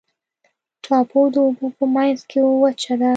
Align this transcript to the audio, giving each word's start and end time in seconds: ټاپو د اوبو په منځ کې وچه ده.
ټاپو 0.83 1.21
د 1.33 1.35
اوبو 1.45 1.67
په 1.77 1.85
منځ 1.95 2.17
کې 2.29 2.39
وچه 2.61 2.93
ده. 3.01 3.09